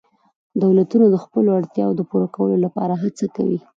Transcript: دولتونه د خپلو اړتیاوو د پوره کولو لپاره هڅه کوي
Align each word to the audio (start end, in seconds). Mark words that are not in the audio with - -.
دولتونه 0.63 1.05
د 1.09 1.15
خپلو 1.23 1.49
اړتیاوو 1.59 1.97
د 1.99 2.01
پوره 2.09 2.27
کولو 2.35 2.55
لپاره 2.65 2.93
هڅه 3.03 3.25
کوي 3.35 3.59